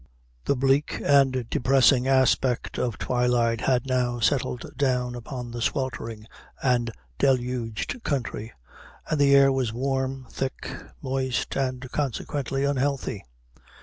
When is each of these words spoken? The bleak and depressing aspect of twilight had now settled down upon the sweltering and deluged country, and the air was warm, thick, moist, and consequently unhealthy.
The 0.45 0.55
bleak 0.55 0.99
and 1.05 1.47
depressing 1.47 2.07
aspect 2.07 2.79
of 2.79 2.97
twilight 2.97 3.61
had 3.61 3.85
now 3.85 4.19
settled 4.19 4.65
down 4.75 5.13
upon 5.13 5.51
the 5.51 5.61
sweltering 5.61 6.25
and 6.63 6.89
deluged 7.19 8.01
country, 8.03 8.51
and 9.11 9.21
the 9.21 9.35
air 9.35 9.51
was 9.51 9.71
warm, 9.73 10.25
thick, 10.31 10.71
moist, 11.03 11.55
and 11.55 11.87
consequently 11.91 12.63
unhealthy. 12.63 13.23